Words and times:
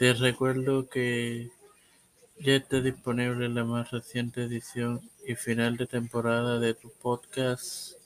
Te 0.00 0.14
recuerdo 0.14 0.88
que 0.88 1.50
ya 2.38 2.54
está 2.54 2.80
disponible 2.80 3.50
la 3.50 3.64
más 3.64 3.90
reciente 3.90 4.44
edición 4.44 5.02
y 5.28 5.34
final 5.34 5.76
de 5.76 5.86
temporada 5.86 6.58
de 6.58 6.72
tu 6.72 6.90
podcast 6.90 7.98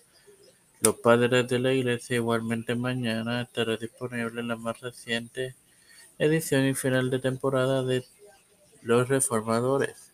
Los 0.81 0.97
Padres 0.97 1.47
de 1.47 1.61
la 1.61 1.73
Iglesia. 1.73 2.17
Igualmente 2.17 2.75
mañana 2.75 3.43
estará 3.43 3.77
disponible 3.77 4.43
la 4.43 4.57
más 4.57 4.81
reciente 4.81 5.55
edición 6.19 6.67
y 6.67 6.75
final 6.75 7.11
de 7.11 7.21
temporada 7.21 7.85
de 7.85 8.05
Los 8.83 9.09
Reformadores. 9.09 10.13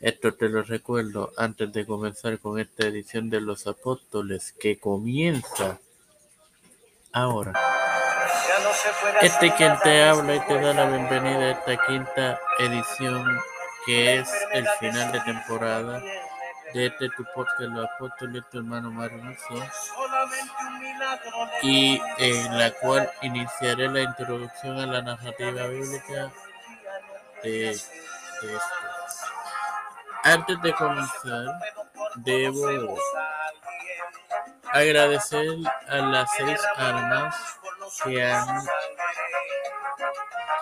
Esto 0.00 0.34
te 0.34 0.48
lo 0.48 0.64
recuerdo 0.64 1.30
antes 1.36 1.72
de 1.72 1.86
comenzar 1.86 2.40
con 2.40 2.58
esta 2.58 2.88
edición 2.88 3.30
de 3.30 3.40
Los 3.40 3.68
Apóstoles 3.68 4.56
que 4.58 4.80
comienza 4.80 5.78
ahora. 7.12 7.52
Este 9.20 9.52
quien 9.54 9.78
te 9.80 10.04
habla 10.04 10.34
y 10.34 10.40
te 10.40 10.60
da 10.60 10.74
la 10.74 10.86
bienvenida 10.86 11.38
a 11.38 11.50
esta 11.50 11.76
quinta 11.86 12.40
edición 12.58 13.40
que 13.86 14.16
es 14.18 14.30
el 14.52 14.66
final 14.80 15.12
de 15.12 15.20
temporada 15.20 16.02
de 16.72 16.86
este 16.86 17.08
tu 17.10 17.24
podcast 17.34 17.60
Los 17.60 17.88
Apóstoles, 17.90 18.42
tu 18.50 18.58
hermano 18.58 18.90
Mario 18.90 19.20
y 21.62 22.00
en 22.18 22.58
la 22.58 22.70
cual 22.72 23.10
iniciaré 23.22 23.88
la 23.88 24.00
introducción 24.00 24.78
a 24.78 24.86
la 24.86 25.02
narrativa 25.02 25.66
bíblica 25.66 26.30
de, 27.42 27.70
esto. 27.70 27.90
Antes 30.24 30.62
de 30.62 30.72
comenzar, 30.72 31.60
debo 32.16 32.96
agradecer 34.72 35.48
a 35.88 35.96
las 35.96 36.30
seis 36.36 36.60
almas 36.76 37.61
que 38.04 38.22
han 38.22 38.66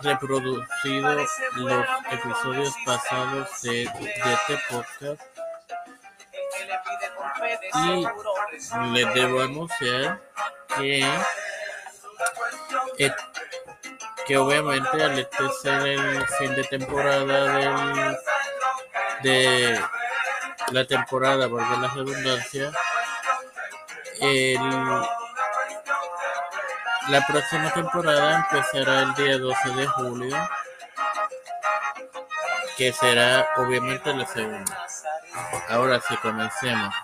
reproducido 0.03 1.27
los 1.57 1.87
episodios 2.11 2.75
pasados 2.85 3.63
de, 3.63 3.83
este 3.83 4.59
podcast. 4.71 5.23
Y 7.75 8.07
les 8.93 9.15
debo 9.15 9.43
anunciar 9.43 10.21
que, 10.77 11.07
que 14.27 14.37
obviamente 14.37 15.03
al 15.03 15.19
este 15.19 15.49
ser 15.63 15.87
el 15.87 16.27
fin 16.27 16.55
de 16.55 16.65
temporada 16.65 17.45
del, 17.55 18.19
de 19.23 19.81
la 20.73 20.85
temporada, 20.87 21.49
por 21.49 21.61
la 21.61 21.89
redundancia, 21.89 22.71
el 24.21 24.59
la 27.11 27.27
próxima 27.27 27.73
temporada 27.73 28.47
empezará 28.51 29.03
el 29.03 29.15
día 29.15 29.39
12 29.39 29.71
de 29.71 29.87
julio, 29.89 30.49
que 32.77 32.93
será 32.93 33.49
obviamente 33.57 34.15
la 34.15 34.27
segunda. 34.27 34.87
Ahora 35.69 36.01
sí, 36.01 36.17
comencemos. 36.19 36.95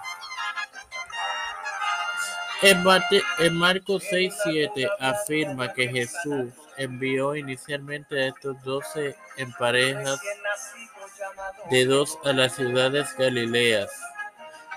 En, 2.63 3.55
Marcos 3.55 4.05
6:7 4.11 4.89
afirma 5.01 5.73
que 5.73 5.89
Jesús 5.89 6.53
envió 6.77 7.35
inicialmente 7.35 8.23
a 8.23 8.29
estos 8.29 8.63
doce 8.63 9.17
en 9.37 9.53
parejas 9.53 10.21
de 11.71 11.85
dos 11.85 12.19
a 12.25 12.33
las 12.33 12.55
ciudades 12.55 13.15
galileas 13.17 13.91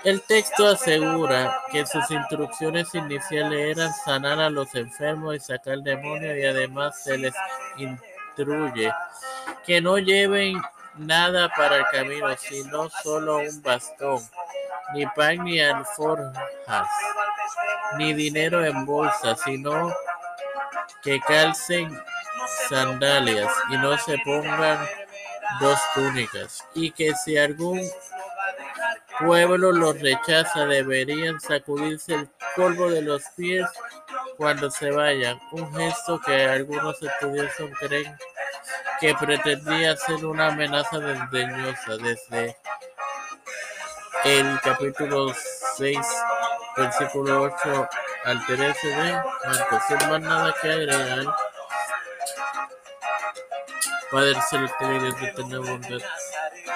el 0.04 0.22
texto 0.22 0.66
asegura 0.66 1.62
que 1.70 1.84
sus 1.86 2.10
instrucciones 2.10 2.94
iniciales 2.94 3.76
eran 3.76 3.92
sanar 3.92 4.40
a 4.40 4.50
los 4.50 4.74
enfermos 4.74 5.36
y 5.36 5.40
sacar 5.40 5.78
demonios 5.80 6.36
y 6.36 6.44
además 6.44 7.02
se 7.02 7.18
les 7.18 7.34
instruye 7.76 8.92
que 9.66 9.80
no 9.80 9.98
lleven 9.98 10.60
nada 10.96 11.48
para 11.50 11.76
el 11.76 11.84
camino, 11.92 12.28
sino 12.36 12.88
solo 13.02 13.38
un 13.38 13.62
bastón, 13.62 14.20
ni 14.94 15.06
pan 15.06 15.44
ni 15.44 15.60
alforjas, 15.60 16.88
ni 17.96 18.12
dinero 18.14 18.64
en 18.64 18.84
bolsa, 18.86 19.36
sino 19.36 19.92
que 21.02 21.20
calcen 21.20 21.96
sandalias 22.68 23.52
y 23.70 23.76
no 23.76 23.96
se 23.98 24.18
pongan 24.24 24.78
dos 25.60 25.78
túnicas, 25.94 26.64
y 26.74 26.90
que 26.90 27.14
si 27.14 27.36
algún 27.36 27.80
pueblo 29.20 29.72
los 29.72 30.00
rechaza, 30.00 30.66
deberían 30.66 31.40
sacudirse 31.40 32.14
el 32.14 32.28
polvo 32.56 32.90
de 32.90 33.02
los 33.02 33.22
pies 33.36 33.66
cuando 34.36 34.70
se 34.70 34.90
vayan, 34.90 35.38
un 35.52 35.72
gesto 35.74 36.20
que 36.20 36.44
algunos 36.44 37.00
estudiosos 37.02 37.70
creen 37.78 38.16
que 39.00 39.14
pretendía 39.14 39.96
ser 39.96 40.24
una 40.24 40.48
amenaza 40.48 40.98
desdeñosa 40.98 41.96
desde 41.96 42.56
el 44.24 44.60
capítulo 44.60 45.32
6, 45.76 45.98
versículo 46.76 47.42
8 47.42 47.88
al 48.24 48.46
13 48.46 48.88
de 48.88 49.12
Marcos. 49.46 49.82
Sin 49.88 50.08
más 50.10 50.20
nada 50.20 50.54
que 50.60 50.70
agregar, 50.70 51.24
Padre 54.10 54.40
Celestial, 54.48 55.20
de 55.20 55.32
tener 55.32 55.58
bondad 55.60 56.00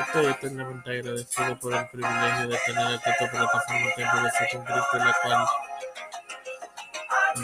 Estoy 0.01 0.27
eternamente 0.27 0.91
agradecido 0.91 1.59
por 1.61 1.75
el 1.75 1.89
privilegio 1.89 2.49
de 2.49 2.59
tener 2.67 2.95
esta 2.95 3.31
plataforma 3.31 4.31
Ser 4.31 4.49
con 4.53 4.65
Cristo, 4.65 4.99
la 4.99 5.17
cual 5.23 5.47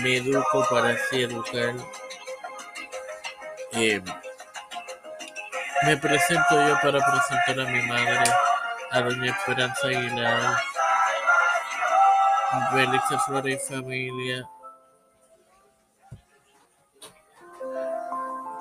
me 0.02 0.16
educo 0.16 0.66
para 0.68 0.90
así 0.90 1.22
educar. 1.22 1.74
Eh, 3.72 4.02
me 5.84 5.96
presento 5.96 6.66
yo 6.66 6.78
para 6.80 6.98
presentar 6.98 7.60
a 7.60 7.70
mi 7.70 7.82
madre, 7.82 8.24
a 8.90 9.00
doña 9.00 9.30
Esperanza 9.30 9.86
Aguilar, 9.86 10.56
Belice 12.72 13.18
Flores 13.26 13.62
y 13.64 13.74
familia, 13.74 14.48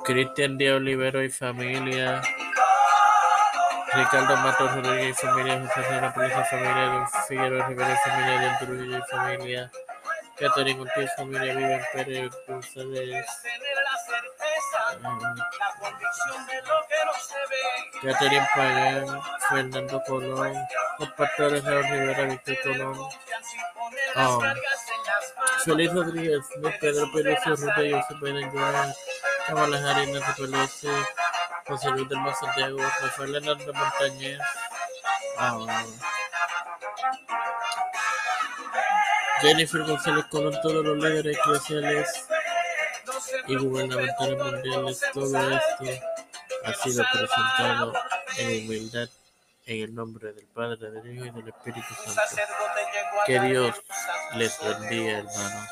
Cristian 0.03 0.57
de 0.57 0.73
Olivero 0.73 1.23
y 1.23 1.29
familia, 1.29 2.21
Ricardo 3.93 4.37
Matos 4.37 4.75
Rodríguez 4.75 5.17
y 5.17 5.25
familia, 5.25 5.65
José 5.67 5.87
Sena 5.87 6.13
Pérez 6.13 6.49
familia, 6.49 6.85
Don 6.85 7.07
Figueroa 7.27 7.67
Rivera 7.67 7.93
y 7.93 8.09
familia, 8.09 8.41
Don 8.41 8.57
Trujillo 8.67 8.97
y 8.97 9.11
familia, 9.11 9.71
Catherine 10.37 10.81
Ortiz 10.81 11.11
familia, 11.15 11.53
Vivian 11.53 11.81
Pérez 11.93 12.31
González, 12.47 13.25
Catherine 18.01 18.47
Pagán, 18.55 19.21
Fernando 19.49 20.03
Colón, 20.07 20.53
los 20.99 21.11
pastores 21.13 21.63
Rivera, 21.63 22.23
Víctor 22.23 22.57
Colón, 22.63 22.97
Feliz 25.65 25.93
Rodríguez, 25.93 26.39
Pedro 26.79 27.11
Pérez, 27.13 27.39
José 27.43 27.67
Joan, 28.51 28.93
Harris, 29.57 30.09
Nancy 30.09 30.41
Pelosi, 30.41 30.87
José 31.67 31.89
Luis 31.91 32.09
del 32.09 32.19
Mar 32.19 32.35
Santiago, 32.35 32.77
Rafael 32.79 33.35
Hernández 33.35 33.67
Montañez, 33.67 34.39
ah, 35.37 35.85
Jennifer 39.41 39.83
González 39.83 40.25
Colón, 40.25 40.55
todos 40.61 40.85
los 40.85 40.97
líderes 40.97 41.37
eclesiales 41.37 42.27
y 43.47 43.55
gubernamentales 43.55 44.37
mundiales, 44.37 45.01
todo 45.13 45.49
esto 45.49 46.05
ha 46.65 46.73
sido 46.73 47.03
presentado 47.11 47.93
en 48.37 48.65
humildad 48.65 49.09
en 49.65 49.83
el 49.83 49.95
nombre 49.95 50.33
del 50.33 50.45
Padre, 50.47 50.91
del 50.91 51.15
Hijo 51.15 51.25
y 51.25 51.31
del 51.31 51.47
Espíritu 51.47 51.93
Santo. 52.05 52.21
Que 53.25 53.39
Dios 53.39 53.75
les 54.35 54.59
bendiga, 54.59 55.19
hermanos. 55.19 55.69